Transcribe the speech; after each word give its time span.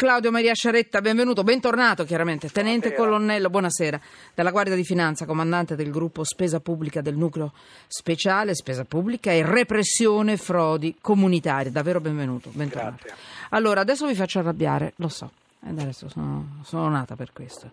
Claudio 0.00 0.30
Maria 0.30 0.54
Sciaretta, 0.54 1.02
benvenuto, 1.02 1.42
bentornato 1.44 2.04
chiaramente, 2.04 2.48
tenente 2.48 2.88
Buonasera. 2.88 3.04
colonnello, 3.04 3.50
buonasera, 3.50 4.00
della 4.34 4.50
Guardia 4.50 4.74
di 4.74 4.82
Finanza, 4.82 5.26
comandante 5.26 5.76
del 5.76 5.90
gruppo 5.90 6.24
Spesa 6.24 6.58
Pubblica 6.58 7.02
del 7.02 7.16
Nucleo 7.18 7.52
Speciale, 7.86 8.54
Spesa 8.54 8.86
Pubblica 8.86 9.30
e 9.30 9.44
Repressione 9.44 10.38
Frodi 10.38 10.96
Comunitarie, 11.02 11.70
davvero 11.70 12.00
benvenuto, 12.00 12.48
bentornato. 12.54 12.96
Grazie. 13.02 13.22
Allora, 13.50 13.82
adesso 13.82 14.06
vi 14.06 14.14
faccio 14.14 14.38
arrabbiare, 14.38 14.94
lo 14.96 15.08
so, 15.08 15.30
e 15.62 15.68
adesso 15.68 16.08
sono, 16.08 16.60
sono 16.64 16.88
nata 16.88 17.14
per 17.14 17.34
questo. 17.34 17.70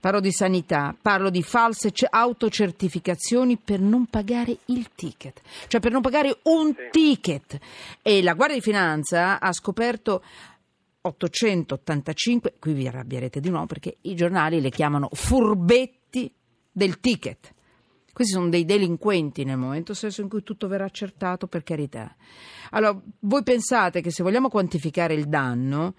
Parlo 0.00 0.20
di 0.20 0.32
sanità, 0.32 0.94
parlo 1.00 1.30
di 1.30 1.42
false 1.42 1.90
ce- 1.92 2.06
autocertificazioni 2.10 3.56
per 3.56 3.80
non 3.80 4.04
pagare 4.04 4.54
il 4.66 4.90
ticket, 4.94 5.40
cioè 5.68 5.80
per 5.80 5.92
non 5.92 6.02
pagare 6.02 6.36
un 6.42 6.74
Sì. 6.76 6.88
ticket. 6.90 7.58
E 8.02 8.22
la 8.22 8.34
Guardia 8.34 8.56
di 8.58 8.62
Finanza 8.62 9.40
ha 9.40 9.50
scoperto 9.54 10.22
885, 11.06 12.54
qui 12.58 12.72
vi 12.72 12.86
arrabbierete 12.86 13.40
di 13.40 13.50
nuovo 13.50 13.66
perché 13.66 13.98
i 14.02 14.14
giornali 14.14 14.60
le 14.60 14.70
chiamano 14.70 15.10
furbetti 15.12 16.32
del 16.72 16.98
ticket. 16.98 17.52
Questi 18.10 18.32
sono 18.32 18.48
dei 18.48 18.64
delinquenti 18.64 19.44
nel 19.44 19.58
momento 19.58 19.92
stesso 19.92 20.22
in 20.22 20.28
cui 20.28 20.42
tutto 20.42 20.66
verrà 20.66 20.84
accertato, 20.84 21.46
per 21.46 21.62
carità. 21.62 22.14
Allora, 22.70 22.98
voi 23.20 23.42
pensate 23.42 24.00
che 24.00 24.10
se 24.10 24.22
vogliamo 24.22 24.48
quantificare 24.48 25.14
il 25.14 25.26
danno, 25.26 25.94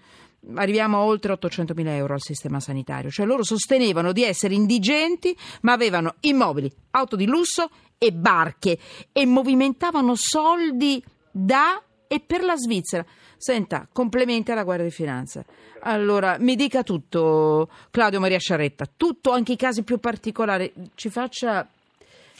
arriviamo 0.54 0.96
a 0.96 1.04
oltre 1.04 1.32
800.000 1.34 1.86
euro 1.88 2.14
al 2.14 2.22
sistema 2.22 2.58
sanitario. 2.58 3.10
Cioè 3.10 3.26
loro 3.26 3.44
sostenevano 3.44 4.12
di 4.12 4.24
essere 4.24 4.54
indigenti, 4.54 5.36
ma 5.62 5.72
avevano 5.72 6.14
immobili, 6.20 6.72
auto 6.92 7.16
di 7.16 7.26
lusso 7.26 7.68
e 7.98 8.12
barche 8.12 8.78
e 9.12 9.26
movimentavano 9.26 10.14
soldi 10.16 11.04
da 11.30 11.80
e 12.08 12.20
per 12.20 12.42
la 12.42 12.56
Svizzera. 12.56 13.04
Senta, 13.36 13.86
complimenti 13.92 14.50
alla 14.50 14.64
Guardia 14.64 14.86
di 14.86 14.92
Finanza. 14.92 15.44
Allora, 15.80 16.36
mi 16.38 16.56
dica 16.56 16.82
tutto, 16.82 17.68
Claudio 17.90 18.20
Maria 18.20 18.38
Sciaretta, 18.38 18.88
tutto, 18.96 19.30
anche 19.30 19.52
i 19.52 19.56
casi 19.56 19.82
più 19.82 19.98
particolari. 19.98 20.72
Ci 20.94 21.10
faccia 21.10 21.66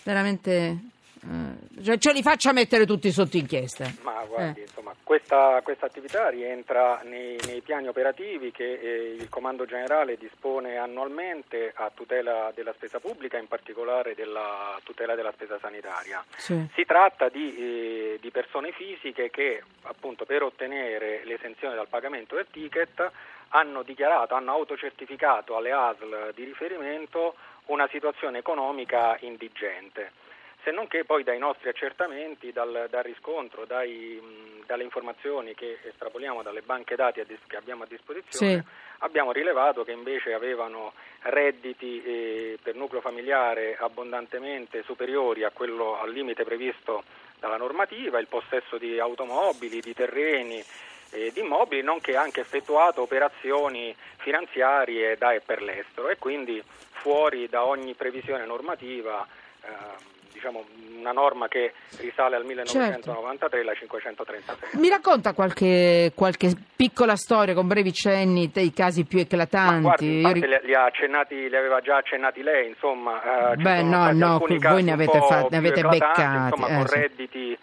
veramente... 0.02 0.94
eh, 1.28 1.82
cioè, 1.82 1.98
ce 1.98 2.12
li 2.12 2.22
faccia 2.22 2.52
mettere 2.52 2.86
tutti 2.86 3.10
sotto 3.10 3.36
inchiesta. 3.36 3.90
Ma 4.02 4.24
guardi, 4.26 4.60
Eh. 4.60 4.62
insomma, 4.62 4.94
questa, 5.02 5.60
questa 5.62 5.86
attività 5.86 6.28
rientra 6.28 7.00
nei, 7.04 7.38
nei 7.46 7.60
piani 7.60 7.88
operativi 7.88 8.50
che 8.50 8.72
eh, 8.74 9.14
il 9.18 9.28
Comando 9.28 9.66
Generale 9.66 10.16
dispone 10.16 10.76
annualmente 10.76 11.72
a 11.74 11.90
tutela 11.92 12.50
della 12.54 12.72
spesa 12.72 12.98
pubblica, 12.98 13.38
in 13.38 13.46
particolare 13.48 14.14
della 14.14 14.78
tutela 14.82 15.14
della 15.14 15.32
spesa 15.32 15.58
sanitaria. 15.60 16.24
Sì. 16.36 16.66
Si 16.74 16.84
tratta 16.84 17.28
di, 17.28 17.56
eh, 17.56 18.18
di 18.20 18.30
persone 18.30 18.72
fisiche 18.72 19.30
che 19.30 19.62
appunto 19.82 20.24
per 20.24 20.42
ottenere 20.42 21.22
l'esenzione 21.24 21.74
dal 21.74 21.88
pagamento 21.88 22.34
del 22.36 22.46
ticket 22.50 23.10
hanno 23.50 23.82
dichiarato, 23.82 24.34
hanno 24.34 24.52
autocertificato 24.52 25.56
alle 25.56 25.72
ASL 25.72 26.32
di 26.34 26.44
riferimento 26.44 27.34
una 27.66 27.88
situazione 27.90 28.38
economica 28.38 29.16
indigente. 29.20 30.12
Se 30.66 30.72
non 30.72 30.88
che 30.88 31.04
poi 31.04 31.22
dai 31.22 31.38
nostri 31.38 31.68
accertamenti, 31.68 32.50
dal, 32.50 32.88
dal 32.90 33.04
riscontro, 33.04 33.66
dai, 33.66 34.20
mh, 34.20 34.66
dalle 34.66 34.82
informazioni 34.82 35.54
che 35.54 35.78
estrapoliamo 35.84 36.42
dalle 36.42 36.60
banche 36.60 36.96
dati 36.96 37.24
dis- 37.24 37.38
che 37.46 37.54
abbiamo 37.56 37.84
a 37.84 37.86
disposizione, 37.86 38.52
Sì. 38.52 38.62
abbiamo 38.98 39.30
rilevato 39.30 39.84
che 39.84 39.92
invece 39.92 40.32
avevano 40.32 40.92
redditi 41.20 42.02
eh, 42.02 42.58
per 42.60 42.74
nucleo 42.74 43.00
familiare 43.00 43.76
abbondantemente 43.78 44.82
superiori 44.82 45.44
a 45.44 45.50
quello, 45.52 46.00
al 46.00 46.10
limite 46.10 46.42
previsto 46.42 47.04
dalla 47.38 47.58
normativa, 47.58 48.18
il 48.18 48.26
possesso 48.26 48.76
di 48.76 48.98
automobili, 48.98 49.78
di 49.78 49.94
terreni 49.94 50.60
e 51.12 51.30
di 51.30 51.38
immobili, 51.42 51.82
nonché 51.82 52.16
anche 52.16 52.40
effettuato 52.40 53.02
operazioni 53.02 53.94
finanziarie 54.16 55.16
da 55.16 55.32
e 55.32 55.40
per 55.40 55.62
l'estero 55.62 56.08
e 56.08 56.16
quindi 56.18 56.60
fuori 56.90 57.48
da 57.48 57.64
ogni 57.64 57.94
previsione 57.94 58.44
normativa. 58.44 59.24
eh, 59.62 60.14
Diciamo 60.36 60.64
una 60.98 61.12
norma 61.12 61.48
che 61.48 61.72
risale 61.98 62.36
al 62.36 62.44
1993, 62.44 63.64
la 63.64 63.72
536. 63.72 64.78
Mi 64.80 64.90
racconta 64.90 65.32
qualche, 65.32 66.12
qualche 66.14 66.50
piccola 66.76 67.16
storia 67.16 67.54
con 67.54 67.66
brevi 67.66 67.90
cenni 67.92 68.50
dei 68.52 68.70
casi 68.74 69.04
più 69.04 69.20
eclatanti? 69.20 69.80
guardi, 70.20 70.20
Io 70.20 70.32
li, 70.32 70.58
li 70.64 70.74
ha 70.74 70.84
accennati, 70.84 71.48
li 71.48 71.56
aveva 71.56 71.80
già 71.80 71.96
accennati 71.96 72.42
lei, 72.42 72.68
insomma. 72.68 73.52
eh, 73.52 73.56
Beh, 73.56 73.82
no, 73.82 74.12
no, 74.12 74.38
voi 74.46 74.82
ne 74.82 74.92
avete 74.92 75.20
fat- 75.22 75.50
ne 75.50 75.56
avete 75.56 75.82
beccati, 75.82 76.54
Insomma, 76.54 76.68
eh, 76.68 76.76
con 76.76 76.86
sì. 76.88 76.94
redditi 76.98 77.58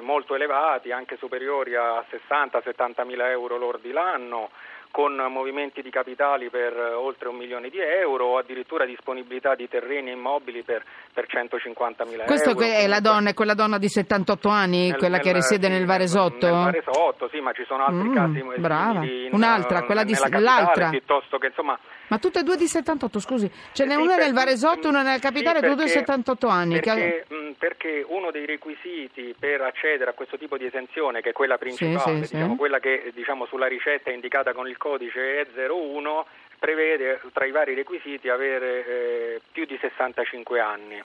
molto 0.00 0.34
elevati, 0.34 0.92
anche 0.92 1.16
superiori 1.16 1.74
a 1.74 2.04
60-70 2.28 3.04
mila 3.06 3.30
euro 3.30 3.56
lordi 3.56 3.90
l'anno, 3.92 4.50
con 4.92 5.14
movimenti 5.14 5.82
di 5.82 5.90
capitali 5.90 6.50
per 6.50 6.72
eh, 6.76 6.92
oltre 6.94 7.28
un 7.28 7.36
milione 7.36 7.68
di 7.68 7.78
euro, 7.78 8.24
o 8.26 8.38
addirittura 8.38 8.84
disponibilità 8.84 9.54
di 9.54 9.68
terreni 9.68 10.10
e 10.10 10.14
immobili 10.14 10.62
per, 10.62 10.82
per 11.14 11.26
150 11.28 12.04
mila 12.06 12.24
euro. 12.24 12.26
Questa 12.26 12.50
è 12.66 12.88
la 12.88 12.98
donna, 12.98 13.30
è 13.30 13.34
quella 13.34 13.54
donna 13.54 13.78
di 13.78 13.88
78 13.88 14.48
anni, 14.48 14.88
nel- 14.88 14.96
quella 14.98 15.18
che 15.18 15.26
nel- 15.26 15.34
risiede 15.36 15.66
sì, 15.68 15.72
nel 15.72 15.86
Varesotto? 15.86 16.46
Nel 16.46 16.64
Varesotto, 16.82 17.28
sì, 17.28 17.38
ma 17.38 17.52
ci 17.52 17.62
sono 17.68 17.84
altri 17.84 18.08
Mm, 18.08 18.14
casi 18.14 18.42
brava. 18.60 19.04
in- 19.04 19.28
Un'altra, 19.30 19.84
quella 19.84 20.02
di- 20.02 20.14
capitale, 20.14 20.42
l'altra. 20.42 20.88
piuttosto 20.88 21.38
che 21.38 21.46
insomma 21.46 21.78
Ma 22.08 22.18
tutte 22.18 22.40
e 22.40 22.42
due 22.42 22.56
di 22.56 22.66
78, 22.66 23.20
scusi. 23.20 23.48
Ce 23.72 23.84
n'è 23.84 23.94
Sì, 23.94 24.00
una 24.00 24.16
per- 24.16 24.24
nel 24.24 24.32
Varesotto 24.34 24.86
e 24.88 24.90
una 24.90 25.02
nella 25.02 25.14
sì, 25.14 25.20
capitale, 25.20 25.60
tutte 25.60 25.70
e 25.70 25.74
due 25.76 25.84
perché- 25.84 25.98
78 26.00 26.48
anni. 26.48 26.80
che- 26.80 26.90
Perché, 26.92 27.24
mh, 27.32 27.50
perché 27.56 28.04
uno 28.08 28.32
dei 28.32 28.44
requisiti 28.46 29.36
per 29.38 29.69
accedere 29.70 30.10
a 30.10 30.12
questo 30.14 30.36
tipo 30.36 30.56
di 30.56 30.66
esenzione, 30.66 31.20
che 31.22 31.30
è 31.30 31.32
quella 31.32 31.56
principale, 31.58 32.24
sì, 32.26 32.34
diciamo, 32.34 32.52
sì. 32.52 32.58
quella 32.58 32.78
che 32.78 33.10
diciamo, 33.14 33.46
sulla 33.46 33.66
ricetta 33.66 34.10
è 34.10 34.12
indicata 34.14 34.52
con 34.52 34.68
il 34.68 34.76
codice 34.76 35.46
E01, 35.54 36.24
prevede 36.58 37.20
tra 37.32 37.46
i 37.46 37.50
vari 37.50 37.74
requisiti 37.74 38.28
avere 38.28 38.86
eh, 38.86 39.40
più 39.50 39.64
di 39.64 39.78
65 39.80 40.60
anni. 40.60 41.02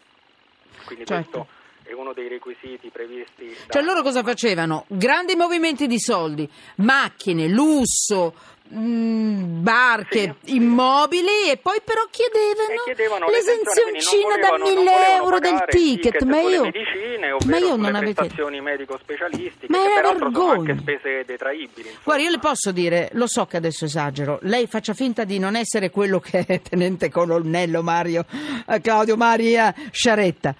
Quindi 0.85 1.05
Certo. 1.05 1.31
questo 1.31 1.47
è 1.89 1.93
uno 1.93 2.13
dei 2.13 2.27
requisiti 2.27 2.89
previsti. 2.89 3.47
da- 3.67 3.73
Cioè 3.73 3.83
loro 3.83 4.01
cosa 4.01 4.23
facevano? 4.23 4.85
Grandi 4.87 5.35
movimenti 5.35 5.87
di 5.87 5.99
soldi, 5.99 6.49
macchine, 6.77 7.47
lusso, 7.47 8.33
mh, 8.67 9.61
barche, 9.61 10.35
Sì. 10.43 10.55
immobili 10.55 11.49
e 11.51 11.57
poi 11.57 11.79
però 11.83 12.01
chiedevano, 12.09 12.81
chiedevano 12.83 13.27
l'esenzioncina 13.29 14.35
da 14.37 14.55
l'esenzione, 14.57 14.59
quindi 14.61 14.75
non 14.75 14.83
1000 14.83 14.91
volevano 14.91 15.23
euro 15.23 15.39
del 15.39 15.53
il 15.53 15.63
ticket. 15.69 16.23
Ma 16.23 16.39
io, 16.41 16.61
medicine, 16.63 17.35
ma 17.45 17.57
io 17.57 17.75
non 17.75 17.95
avete... 17.95 18.13
prestazioni 18.13 18.61
medico-specialistiche, 18.61 19.67
Ma 19.69 19.77
che 19.83 19.93
peraltro 19.93 20.31
sono 20.31 20.49
anche 20.51 20.73
vergogna. 20.73 20.81
spese 20.81 21.23
detraibili. 21.25 21.79
insomma. 21.87 21.99
Guarda, 22.03 22.23
io 22.23 22.29
le 22.29 22.39
posso 22.39 22.71
dire, 22.71 23.09
lo 23.13 23.27
so 23.27 23.45
che 23.45 23.57
adesso 23.57 23.85
esagero, 23.85 24.39
lei 24.43 24.67
faccia 24.67 24.93
finta 24.93 25.23
di 25.23 25.39
non 25.39 25.55
essere 25.55 25.89
quello 25.89 26.19
che 26.19 26.43
è 26.45 26.61
tenente 26.61 27.09
colonnello 27.09 27.81
Mario 27.83 28.25
eh, 28.67 28.81
Claudio 28.81 29.15
Maria 29.15 29.73
Sciaretta. 29.91 30.55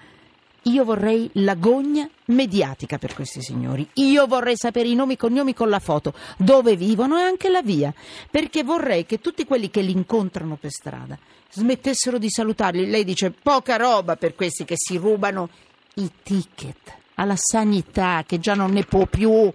Io 0.66 0.84
vorrei 0.84 1.30
l'agonia 1.34 2.08
mediatica 2.26 2.98
per 2.98 3.14
questi 3.14 3.40
signori. 3.40 3.88
Io 3.94 4.26
vorrei 4.26 4.56
sapere 4.56 4.88
i 4.88 4.94
nomi, 4.94 5.14
i 5.14 5.16
cognomi 5.16 5.54
con 5.54 5.68
la 5.68 5.78
foto, 5.78 6.12
dove 6.38 6.76
vivono 6.76 7.18
e 7.18 7.22
anche 7.22 7.48
la 7.48 7.62
via. 7.62 7.92
Perché 8.30 8.64
vorrei 8.64 9.06
che 9.06 9.20
tutti 9.20 9.44
quelli 9.44 9.70
che 9.70 9.80
li 9.80 9.92
incontrano 9.92 10.56
per 10.56 10.70
strada 10.70 11.18
smettessero 11.50 12.18
di 12.18 12.28
salutarli. 12.28 12.88
Lei 12.88 13.04
dice 13.04 13.30
poca 13.30 13.76
roba 13.76 14.16
per 14.16 14.34
questi 14.34 14.64
che 14.64 14.74
si 14.76 14.96
rubano 14.96 15.48
i 15.94 16.10
ticket 16.22 16.94
alla 17.14 17.36
sanità, 17.36 18.24
che 18.26 18.38
già 18.38 18.54
non 18.54 18.72
ne 18.72 18.84
può 18.84 19.06
più. 19.06 19.52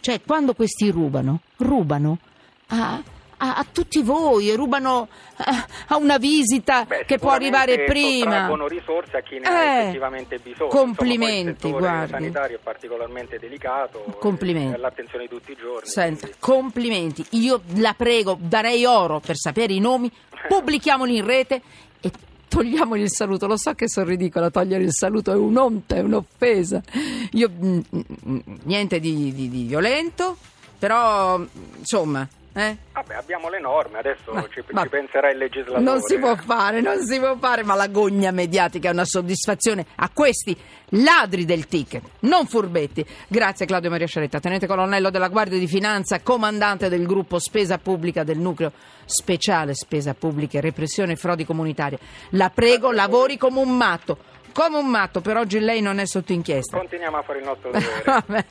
Cioè, 0.00 0.20
quando 0.22 0.54
questi 0.54 0.90
rubano, 0.90 1.40
rubano 1.58 2.18
a, 2.68 3.02
a- 3.36 3.56
a 3.56 3.66
tutti 3.70 4.02
voi, 4.02 4.54
rubano 4.54 5.08
a, 5.36 5.66
a 5.88 5.96
una 5.96 6.18
visita 6.18 6.84
Beh, 6.84 7.04
che 7.06 7.18
può 7.18 7.30
arrivare 7.30 7.84
prima. 7.84 8.24
sottraggono 8.30 8.68
risorse 8.68 9.16
a 9.16 9.20
chi 9.22 9.38
ne 9.38 9.46
Eh, 9.46 9.48
ha 9.50 9.78
effettivamente 9.82 10.38
bisogno. 10.38 10.68
complimenti, 10.70 11.48
Insomma, 11.68 11.74
il 11.74 11.80
guardi. 11.80 12.00
settore 12.06 12.20
sanitario 12.22 12.56
è 12.56 12.60
particolarmente 12.62 13.38
delicato. 13.38 13.98
Complimenti. 14.18 14.72
È 14.72 14.76
all'attenzione 14.76 15.24
di 15.24 15.30
tutti 15.30 15.52
i 15.52 15.56
giorni. 15.56 15.88
Senta, 15.88 16.20
quindi- 16.20 16.36
complimenti. 16.40 17.26
Io 17.30 17.60
la 17.76 17.94
prego, 17.94 18.36
darei 18.40 18.84
oro 18.84 19.20
per 19.20 19.36
sapere 19.36 19.72
i 19.72 19.80
nomi, 19.80 20.10
pubblichiamoli 20.48 21.16
in 21.16 21.24
rete 21.24 21.62
e 22.00 22.10
togliamogli 22.48 23.00
il 23.02 23.10
saluto. 23.10 23.46
Lo 23.46 23.56
so 23.56 23.72
che 23.74 23.88
sono 23.88 24.06
ridicola, 24.06 24.50
togliere 24.50 24.84
il 24.84 24.92
saluto 24.92 25.32
è 25.32 25.36
un'onta, 25.36 25.96
è 25.96 26.00
un'offesa. 26.00 26.82
Io, 27.32 27.50
mm, 27.50 27.80
mm, 28.28 28.38
niente 28.64 29.00
di, 29.00 29.32
di- 29.34 29.48
di 29.48 29.64
violento, 29.64 30.36
però, 30.78 31.40
insomma, 31.78 32.26
eh? 32.52 32.76
Vabbè, 33.06 33.18
abbiamo 33.18 33.50
le 33.50 33.60
norme, 33.60 33.98
adesso 33.98 34.32
Ma- 34.32 34.46
ci, 34.50 34.62
ma- 34.70 34.82
ci 34.82 34.88
penserà 34.88 35.30
il 35.30 35.36
legislatore. 35.36 35.82
Non 35.82 36.00
si 36.00 36.18
può 36.18 36.34
fare, 36.36 36.80
non 36.80 37.04
si 37.04 37.18
può 37.18 37.36
fare, 37.36 37.62
ma 37.62 37.74
la 37.74 37.88
gogna 37.88 38.30
mediatica 38.30 38.88
è 38.88 38.92
una 38.92 39.04
soddisfazione 39.04 39.84
a 39.96 40.08
questi 40.08 40.56
ladri 40.90 41.44
del 41.44 41.66
ticket, 41.66 42.02
non 42.20 42.46
furbetti. 42.46 43.04
Grazie 43.28 43.66
Claudio 43.66 43.90
Maria 43.90 44.06
Sciaretta, 44.06 44.40
tenente 44.40 44.66
colonnello 44.66 45.10
della 45.10 45.28
Guardia 45.28 45.58
di 45.58 45.66
Finanza, 45.66 46.20
comandante 46.22 46.88
del 46.88 47.04
gruppo 47.06 47.38
Spesa 47.38 47.76
Pubblica 47.76 48.24
del 48.24 48.38
Nucleo 48.38 48.72
Speciale 49.04 49.74
Spesa 49.74 50.14
Pubblica 50.14 50.56
e 50.58 50.60
Repressione 50.62 51.14
Frodi 51.16 51.44
Comunitarie. 51.44 51.98
La 52.30 52.50
prego, 52.50 52.90
lavori 52.90 53.36
come 53.36 53.60
un 53.60 53.76
matto, 53.76 54.16
come 54.54 54.78
un 54.78 54.88
matto, 54.88 55.20
per 55.20 55.36
oggi 55.36 55.58
lei 55.58 55.82
non 55.82 55.98
è 55.98 56.06
sotto 56.06 56.32
inchiesta. 56.32 56.78
Continuiamo 56.78 57.18
a 57.18 57.22
fare 57.22 57.40
il 57.40 57.44
nostro 57.44 57.70
dovere. 57.74 58.46